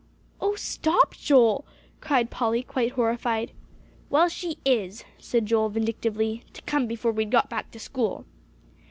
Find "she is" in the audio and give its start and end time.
4.29-5.03